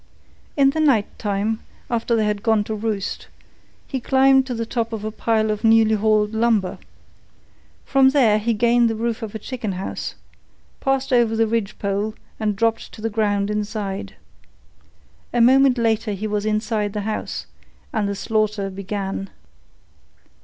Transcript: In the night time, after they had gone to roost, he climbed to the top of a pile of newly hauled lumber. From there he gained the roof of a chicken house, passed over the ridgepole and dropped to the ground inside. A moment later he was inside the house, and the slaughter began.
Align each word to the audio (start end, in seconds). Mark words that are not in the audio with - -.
In 0.57 0.71
the 0.71 0.79
night 0.79 1.05
time, 1.19 1.59
after 1.87 2.15
they 2.15 2.25
had 2.25 2.41
gone 2.41 2.63
to 2.63 2.73
roost, 2.73 3.27
he 3.85 3.99
climbed 3.99 4.47
to 4.47 4.55
the 4.55 4.65
top 4.65 4.93
of 4.93 5.05
a 5.05 5.11
pile 5.11 5.51
of 5.51 5.63
newly 5.63 5.93
hauled 5.93 6.33
lumber. 6.33 6.79
From 7.85 8.09
there 8.09 8.39
he 8.39 8.55
gained 8.55 8.89
the 8.89 8.95
roof 8.95 9.21
of 9.21 9.35
a 9.35 9.37
chicken 9.37 9.73
house, 9.73 10.15
passed 10.79 11.13
over 11.13 11.35
the 11.35 11.45
ridgepole 11.45 12.15
and 12.39 12.55
dropped 12.55 12.91
to 12.93 13.01
the 13.03 13.11
ground 13.11 13.51
inside. 13.51 14.15
A 15.33 15.39
moment 15.39 15.77
later 15.77 16.13
he 16.13 16.25
was 16.25 16.47
inside 16.47 16.93
the 16.93 17.01
house, 17.01 17.45
and 17.93 18.09
the 18.09 18.15
slaughter 18.15 18.71
began. 18.71 19.29